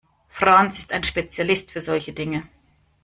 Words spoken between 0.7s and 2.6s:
ist ein Spezialist für solche Dinge.